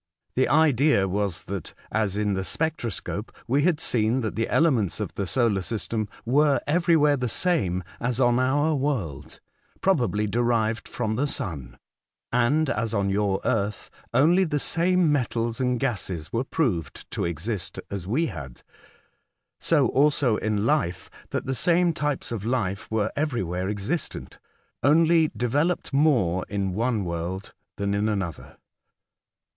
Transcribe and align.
The 0.33 0.47
idea 0.49 1.07
was 1.07 1.43
that, 1.43 1.75
as 1.91 2.17
in 2.17 2.33
the 2.33 2.43
spectro 2.43 2.89
scope 2.89 3.31
we 3.47 3.61
had 3.61 3.79
seen 3.79 4.21
that 4.21 4.35
the 4.35 4.49
elements 4.49 4.99
of 4.99 5.13
the 5.13 5.27
solar 5.27 5.61
system 5.61 6.09
were 6.25 6.59
everywhere 6.65 7.15
the 7.15 7.29
same 7.29 7.83
as 7.99 8.19
on 8.19 8.39
our 8.39 8.73
world, 8.73 9.39
probably 9.79 10.25
derived 10.25 10.87
from 10.87 11.17
the 11.17 11.27
sun— 11.27 11.77
and, 12.33 12.67
as 12.67 12.95
on 12.95 13.11
your 13.11 13.41
earth, 13.45 13.91
only 14.11 14.43
the 14.43 14.57
same 14.57 15.11
metals 15.11 15.59
and 15.59 15.79
gases 15.79 16.33
were 16.33 16.45
proved 16.45 17.05
to 17.11 17.23
exist 17.23 17.79
as 17.91 18.07
we 18.07 18.25
had— 18.25 18.63
so 19.69 19.87
also, 19.89 20.37
in 20.37 20.65
life, 20.65 21.11
that 21.29 21.45
the 21.45 21.53
same 21.53 21.93
types 21.93 22.31
of 22.31 22.43
life 22.43 22.89
were 22.89 23.11
everywhere 23.15 23.69
existent, 23.69 24.39
only 24.81 25.29
developed 25.37 25.93
more 25.93 26.43
in 26.49 26.71
96 26.71 26.71
A 26.71 26.71
Voyage 26.71 26.71
to 26.71 26.71
Other 26.71 26.73
Worlds. 26.73 26.75
one 26.75 27.05
world 27.05 27.53
than 27.75 27.93
in 27.93 28.09
another. 28.09 28.57